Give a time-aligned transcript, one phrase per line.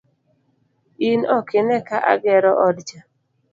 [1.09, 2.99] in okine ka agero odcha?